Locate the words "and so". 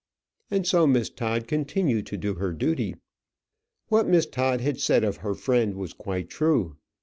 0.49-0.87